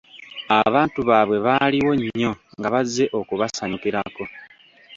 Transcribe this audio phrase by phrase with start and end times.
[0.65, 4.23] Abantu baabwe baaliwo nnyo nga bazze okubasanyukirako.